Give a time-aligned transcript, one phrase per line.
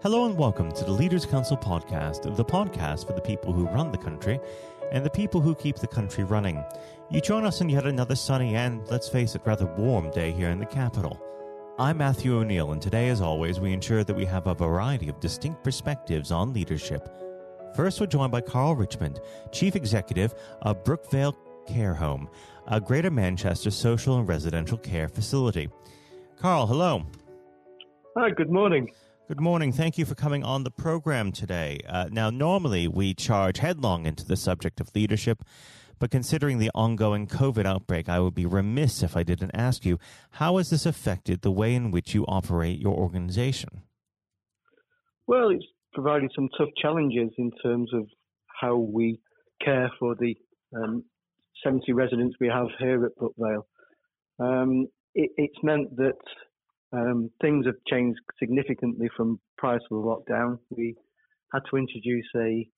[0.00, 3.90] Hello and welcome to the Leaders Council podcast, the podcast for the people who run
[3.90, 4.38] the country
[4.92, 6.62] and the people who keep the country running.
[7.10, 10.50] You join us on yet another sunny and, let's face it, rather warm day here
[10.50, 11.20] in the capital.
[11.80, 15.18] I'm Matthew O'Neill, and today, as always, we ensure that we have a variety of
[15.18, 17.12] distinct perspectives on leadership.
[17.74, 19.18] First, we're joined by Carl Richmond,
[19.50, 21.34] Chief Executive of Brookvale
[21.66, 22.28] Care Home,
[22.68, 25.68] a Greater Manchester social and residential care facility.
[26.36, 27.04] Carl, hello.
[28.16, 28.92] Hi, good morning.
[29.28, 29.72] Good morning.
[29.72, 31.80] Thank you for coming on the program today.
[31.86, 35.44] Uh, now, normally we charge headlong into the subject of leadership,
[35.98, 39.98] but considering the ongoing COVID outbreak, I would be remiss if I didn't ask you
[40.30, 43.82] how has this affected the way in which you operate your organization?
[45.26, 48.06] Well, it's provided some tough challenges in terms of
[48.62, 49.20] how we
[49.62, 50.34] care for the
[50.74, 51.04] um,
[51.62, 53.64] 70 residents we have here at Brookvale.
[54.38, 56.16] Um, it, it's meant that
[56.92, 60.58] um, things have changed significantly from prior to the lockdown.
[60.70, 60.94] We
[61.52, 62.68] had to introduce a,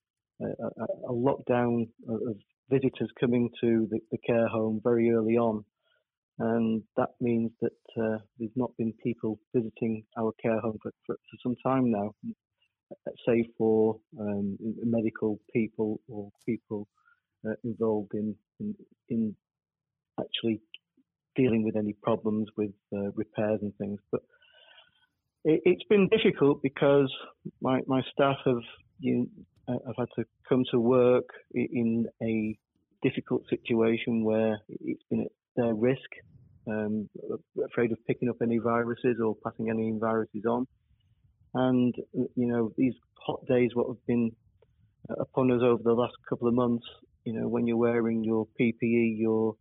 [0.43, 2.37] a, a lockdown of
[2.71, 5.65] visitors coming to the, the, care home very early on.
[6.39, 11.17] And that means that uh, there's not been people visiting our care home for, for,
[11.17, 12.15] for some time now,
[13.27, 16.89] save for um, medical people or people
[17.47, 18.75] uh, involved in, in,
[19.09, 19.37] in
[20.19, 20.61] actually
[21.37, 24.01] dealing with any problems with uh, repairs and things.
[24.11, 24.23] But
[25.45, 27.13] it, has been difficult because
[27.61, 28.63] my, my staff have
[28.99, 29.29] you
[29.69, 32.57] know, have had to come to work in a
[33.03, 35.99] difficult situation where it's been at their risk,
[36.67, 37.09] um,
[37.65, 40.67] afraid of picking up any viruses or passing any viruses on.
[41.55, 42.95] And you know these
[43.27, 44.31] hot days, what have been
[45.19, 46.87] upon us over the last couple of months,
[47.25, 49.57] you know, when you're wearing your PPE, your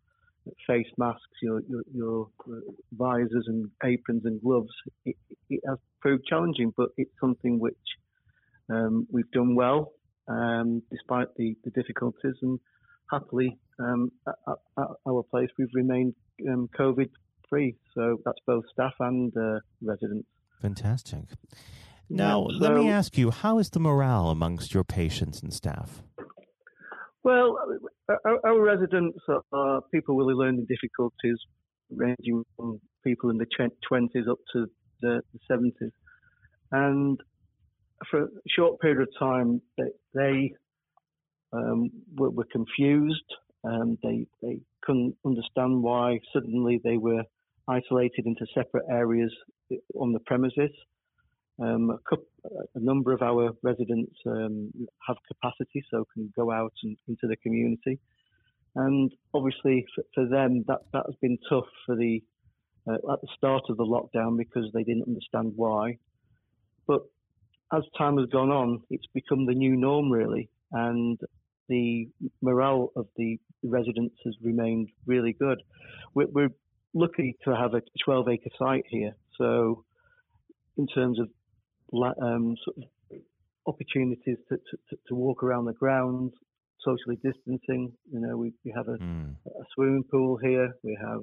[0.68, 2.28] face masks, your, your, your
[2.92, 4.72] visors and aprons and gloves,
[5.06, 5.16] it,
[5.50, 7.76] it, has proved challenging, but it's something which
[8.70, 9.94] um, we've done well
[10.28, 12.36] um, despite the, the, difficulties.
[12.42, 12.60] And
[13.12, 14.36] happily, um, at,
[14.78, 16.14] at, our place, we've remained
[16.48, 17.10] um, COVID
[17.50, 17.76] free.
[17.96, 20.28] So that's both staff and uh, residents.
[20.62, 21.24] Fantastic.
[22.10, 25.54] Now, yeah, so, let me ask you, how is the morale amongst your patients and
[25.54, 26.02] staff?
[27.24, 27.58] Well,
[28.10, 29.20] uh, uh, our, our residents
[29.52, 31.38] are people with learning difficulties,
[31.90, 34.68] ranging from people in the 20s up to
[35.02, 35.92] the, 70s.
[36.72, 37.20] And
[38.10, 40.54] for a short period of time, they, they
[41.52, 43.26] um, were, were, confused.
[43.64, 47.24] and they, they couldn't understand why suddenly they were
[47.68, 49.34] isolated into separate areas
[49.72, 50.72] uh, on the premises.
[51.62, 52.26] Um, a, couple,
[52.76, 54.72] a, number of our residents um,
[55.06, 58.00] have capacity, so can go out and into the community.
[58.76, 62.24] And obviously, for, them, that, that has been tough for the
[62.88, 65.98] uh, at the start of the lockdown because they didn't understand why.
[66.88, 67.02] But
[67.74, 71.20] as time has gone on, it's become the new norm, really, and
[71.68, 72.08] the
[72.42, 75.62] morale of the residents has remained really good.
[76.16, 76.50] We're, we're
[76.94, 79.84] lucky to have a 12 acre site here, so
[80.78, 81.30] in terms of
[81.94, 83.20] um, sort of
[83.68, 86.34] opportunities to, to, to, walk around the grounds,
[86.82, 87.92] socially distancing.
[88.12, 89.36] You know, we, we have a, mm.
[89.46, 90.74] a, swimming pool here.
[90.84, 91.22] We have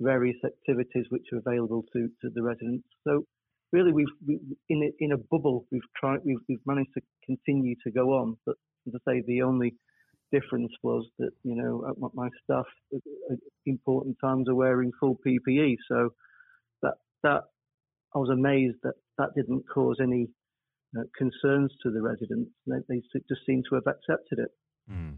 [0.00, 2.86] various activities which are available to, to the residents.
[3.04, 3.24] So
[3.72, 4.38] really, we've we,
[4.68, 5.66] in a, in a bubble.
[5.70, 6.20] We've tried.
[6.24, 8.36] We've, we've managed to continue to go on.
[8.46, 8.56] But
[8.86, 9.74] as I say, the only
[10.30, 15.76] difference was that you know my staff at important times are wearing full PPE.
[15.88, 16.10] So
[16.82, 17.42] that that
[18.14, 20.28] I was amazed that that didn't cause any
[20.96, 22.50] uh, concerns to the residents.
[22.66, 24.50] They, they, just seem to have accepted it.
[24.90, 25.16] Mm.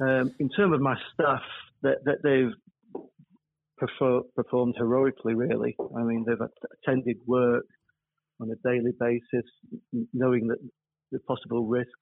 [0.00, 1.42] Um, in terms of my staff,
[1.82, 2.52] that, that they've
[3.78, 5.76] prefer, performed heroically, really.
[5.96, 6.48] I mean, they've
[6.82, 7.66] attended work
[8.40, 9.48] on a daily basis,
[10.12, 10.58] knowing that
[11.12, 11.92] the possible risks,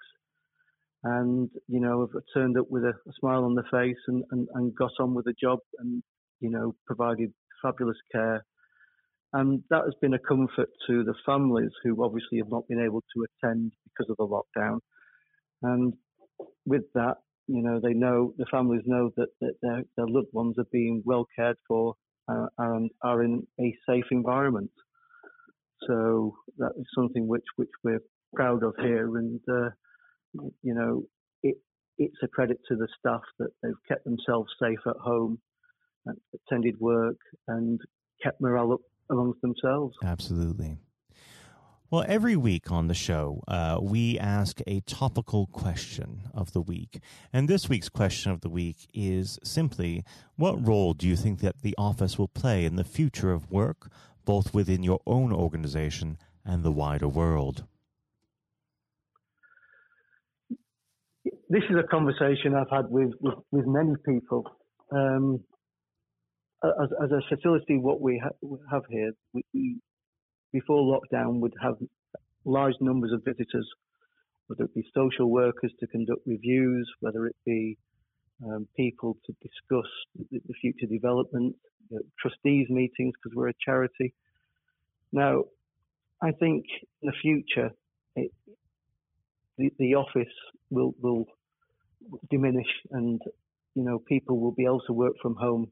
[1.03, 4.49] and you know, have turned up with a, a smile on the face and, and,
[4.55, 6.03] and got on with the job, and
[6.41, 8.45] you know, provided fabulous care
[9.35, 13.03] and that has been a comfort to the families who obviously have not been able
[13.15, 14.79] to attend because of the lockdown.
[15.63, 15.93] And
[16.65, 17.17] with that,
[17.49, 21.03] you know, they know, the families know that, that their, their loved ones are being
[21.05, 21.95] well cared for
[22.29, 24.71] uh, and are in a safe environment.
[25.89, 28.03] So that is something which, which we're
[28.35, 29.19] proud of here.
[29.19, 29.71] And, uh,
[30.63, 31.03] you know,
[31.43, 31.57] it,
[31.99, 35.41] it's a credit to the staff that they've kept themselves safe at home,
[36.49, 37.81] attended work, and
[38.23, 39.97] kept morale up amongst themselves.
[40.03, 40.79] Absolutely.
[41.91, 46.99] Well, every week on the show, uh, we ask a topical question of the week.
[47.33, 50.03] And this week's question of the week is simply
[50.35, 53.93] What role do you think that the office will play in the future of work,
[54.25, 57.65] both within your own organization and the wider world?
[61.49, 64.51] This is a conversation I've had with, with, with many people.
[64.91, 65.45] Um,
[66.83, 69.77] as, as, a facility, what we ha- have here, we, we,
[70.53, 71.77] before lockdown, would have
[72.45, 73.69] large numbers of visitors,
[74.47, 77.77] whether it be social workers to conduct reviews, whether it be
[78.45, 79.91] um, people to discuss
[80.31, 81.57] the, the future development,
[82.19, 84.13] trustees meetings because we're a charity.
[85.13, 85.45] Now,
[86.23, 86.65] I think
[87.03, 87.71] in the future,
[88.17, 88.33] it,
[89.59, 90.33] the, the office
[90.71, 91.27] will will
[92.31, 93.21] diminish, and
[93.75, 95.71] you know people will be able to work from home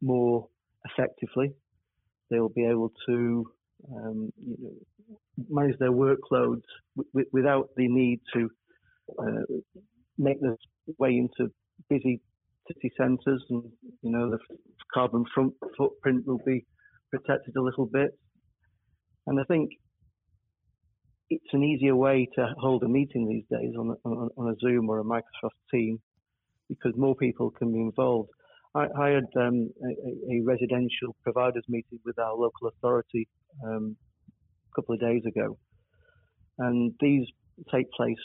[0.00, 0.48] more
[0.84, 1.52] effectively.
[2.30, 3.50] They'll be able to
[3.94, 5.16] um, you know,
[5.48, 6.62] manage their workloads
[6.96, 8.50] w- without the need to
[9.18, 9.54] uh,
[10.18, 10.56] make their
[10.98, 11.52] way into
[11.88, 12.20] busy
[12.66, 13.62] city centres, and
[14.02, 14.38] you know the
[14.92, 16.66] carbon front footprint will be
[17.10, 18.10] protected a little bit.
[19.26, 19.70] And I think
[21.30, 25.00] it's an easier way to hold a meeting these days on on a Zoom or
[25.00, 26.00] a Microsoft Team
[26.68, 28.30] because more people can be involved.
[28.74, 33.26] I, had um, a, a, residential providers meeting with our local authority
[33.64, 33.96] um,
[34.70, 35.58] a couple of days ago,
[36.58, 37.26] and these
[37.72, 38.16] take place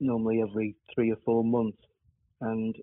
[0.00, 1.78] normally every three or four months.
[2.40, 2.76] And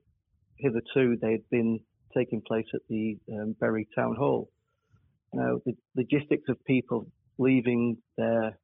[0.58, 1.80] hitherto, they had been
[2.16, 4.50] taking place at the um, Bury Town Hall.
[5.34, 8.58] Now, the logistics of people leaving their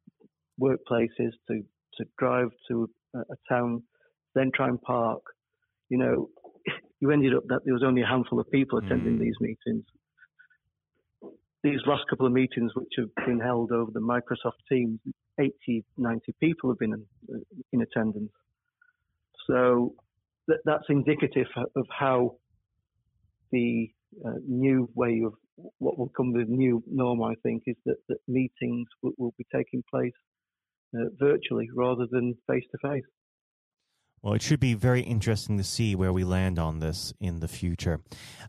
[0.62, 1.64] workplaces to,
[1.96, 3.84] to drive to a, a town,
[4.36, 5.22] then try and park,
[5.90, 6.30] you know,
[7.00, 9.20] you ended up that there was only a handful of people attending mm.
[9.20, 9.86] these meetings.
[11.64, 15.00] These last couple of meetings, which have been held over the Microsoft Teams,
[15.40, 18.32] 80, 90 people have been in, in attendance.
[19.48, 19.94] So
[20.48, 22.38] that, that's indicative of how
[23.52, 23.90] the
[24.26, 25.34] uh, new way of
[25.80, 29.46] what will come the new norm, I think, is that, that meetings will, will be
[29.54, 30.14] taking place
[30.96, 33.04] uh, virtually rather than face to face.
[34.22, 37.48] Well, it should be very interesting to see where we land on this in the
[37.48, 38.02] future.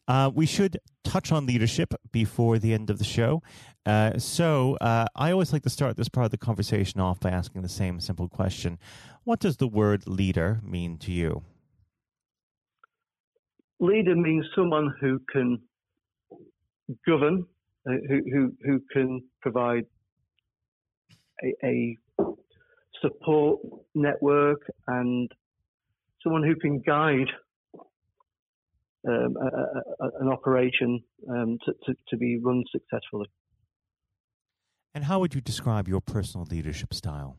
[0.08, 3.42] Uh, we should touch on leadership before the end of the show.
[3.86, 7.30] Uh, so, uh, I always like to start this part of the conversation off by
[7.30, 8.78] asking the same simple question
[9.24, 11.42] What does the word leader mean to you?
[13.78, 15.60] Leader means someone who can
[17.06, 17.46] govern,
[17.88, 19.86] uh, who, who, who can provide
[21.42, 21.96] a, a
[23.00, 23.60] support
[23.94, 25.30] network and
[26.22, 27.28] someone who can guide
[29.08, 33.26] um, a, a, an operation um, to, to, to, be run successfully.
[34.94, 37.38] And how would you describe your personal leadership style?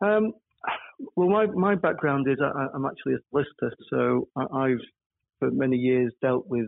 [0.00, 0.32] Um,
[1.14, 4.78] well, my, my background is I, am actually a solicitor, so I, have
[5.38, 6.66] for many years dealt with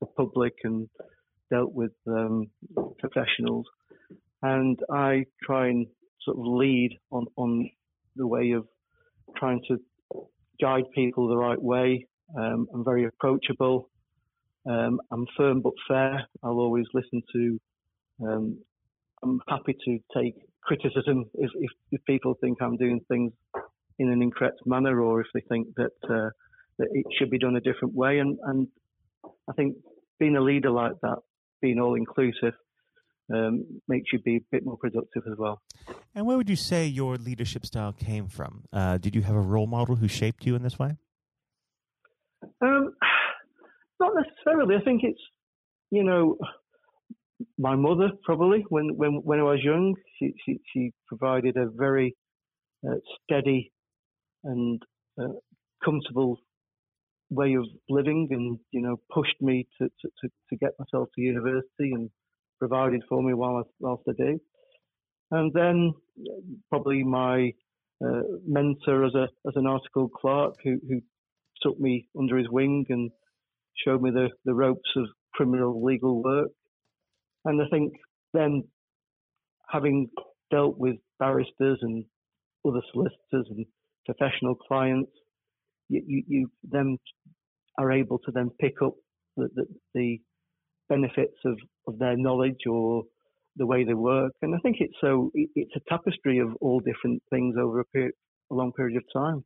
[0.00, 0.88] the public and
[1.50, 2.50] dealt with um,
[2.98, 3.66] professionals,
[4.42, 5.86] and I try and
[6.22, 7.70] sort of lead on on
[8.16, 8.66] the way of
[9.36, 9.78] trying to
[10.60, 12.06] guide people the right way.
[12.38, 13.88] Um, I'm very approachable.
[14.68, 16.26] Um, I'm firm but fair.
[16.42, 17.60] I'll always listen to.
[18.22, 18.58] Um,
[19.22, 23.32] I'm happy to take criticism if, if, if, people think I'm doing things
[23.98, 26.30] in an incorrect manner or if they think that uh,
[26.78, 28.18] that it should be done a different way.
[28.18, 28.66] And, and
[29.48, 29.76] I think
[30.18, 31.18] being a leader like that,
[31.62, 32.54] being all inclusive,
[33.32, 35.60] um, makes you be a bit more productive as well.
[36.14, 38.64] And where would you say your leadership style came from?
[38.72, 40.96] Uh, did you have a role model who shaped you in this way?
[42.62, 42.94] Um,
[44.00, 44.76] not necessarily.
[44.76, 45.20] I think it's,
[45.90, 46.38] you know,
[47.58, 52.16] my mother probably when when when I was young, she she, she provided a very
[52.86, 53.72] uh, steady
[54.44, 54.82] and
[55.20, 55.34] uh,
[55.84, 56.38] comfortable
[57.30, 61.92] way of living, and you know pushed me to, to, to get myself to university
[61.92, 62.10] and
[62.58, 64.40] provided for me while I, whilst I did.
[65.30, 65.92] And then
[66.70, 67.52] probably my
[68.04, 71.00] uh, mentor as a as an article clerk who, who
[71.62, 73.10] took me under his wing and
[73.84, 76.48] showed me the, the ropes of criminal legal work.
[77.44, 77.94] And I think
[78.32, 78.64] then
[79.68, 80.08] having
[80.50, 82.04] dealt with barristers and
[82.66, 83.66] other solicitors and
[84.04, 85.10] professional clients,
[85.88, 86.98] you, you, you then
[87.78, 88.94] are able to then pick up
[89.36, 90.20] the, the, the
[90.88, 93.04] benefits of, of their knowledge or
[93.56, 94.32] the way they work.
[94.42, 98.12] And I think it's so it's a tapestry of all different things over a, period,
[98.50, 99.44] a long period of time.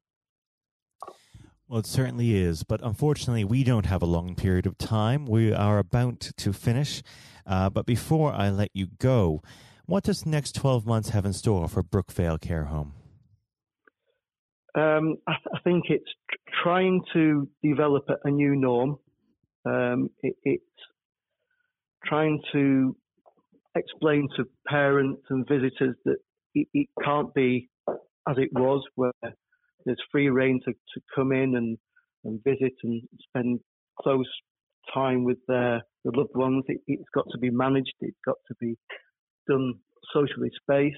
[1.68, 5.24] Well, it certainly is, but unfortunately, we don't have a long period of time.
[5.24, 7.02] We are about to finish,
[7.46, 9.40] uh, but before I let you go,
[9.86, 12.94] what does the next twelve months have in store for Brookvale Care Home?
[14.74, 16.10] Um, I, th- I, think it's
[16.62, 18.98] trying to develop a, a new norm.
[19.64, 20.64] Um, it, it's
[22.04, 22.96] trying to
[23.76, 26.16] explain to parents and visitors that
[26.54, 27.68] it, it can't be
[28.28, 29.12] as it was, where
[29.84, 31.78] there's free reign to, to come in and,
[32.24, 33.60] and visit and spend
[34.00, 34.28] close
[34.92, 36.64] time with their the loved ones.
[36.68, 37.92] It, has got to be managed.
[38.00, 38.76] It's got to be
[39.48, 39.74] done
[40.12, 40.96] socially spaced,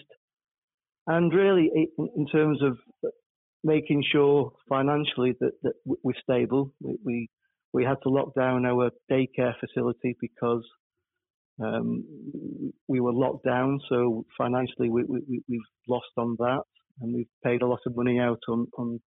[1.06, 2.78] and really, it, in terms of
[3.64, 6.72] making sure financially that, that we're stable.
[6.80, 7.30] We, we,
[7.72, 10.64] we had to lock down our daycare facility because
[11.60, 12.04] um,
[12.88, 13.80] we were locked down.
[13.88, 16.62] So financially, we, we, we've lost on that,
[17.00, 19.00] and we've paid a lot of money out on on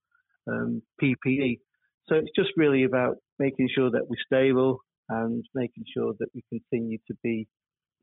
[0.48, 1.60] um, PPE.
[2.08, 6.44] So it's just really about making sure that we're stable and making sure that we
[6.50, 7.48] continue to be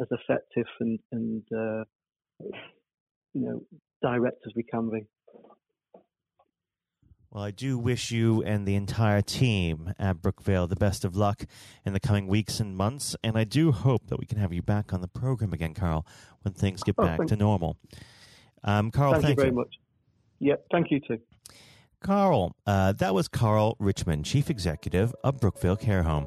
[0.00, 1.84] as effective and, and uh,
[3.34, 3.60] you know
[4.02, 5.02] direct as we can be.
[7.32, 11.46] Well, I do wish you and the entire team at Brookvale the best of luck
[11.82, 14.60] in the coming weeks and months, and I do hope that we can have you
[14.60, 16.04] back on the program again, Carl,
[16.42, 17.78] when things get oh, back to normal.
[18.62, 19.76] Um, Carl, thank, thank you very much.
[20.40, 21.20] Yeah, thank you too.
[22.00, 26.26] Carl, uh, that was Carl Richmond, Chief Executive of Brookvale Care Home.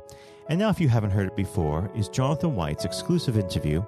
[0.50, 3.86] And now, if you haven't heard it before, is Jonathan White's exclusive interview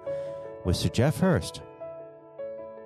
[0.65, 1.63] with Sir Geoff Hurst.